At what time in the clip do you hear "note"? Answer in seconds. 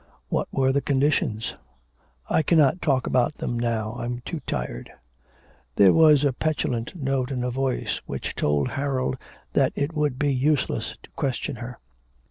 6.95-7.29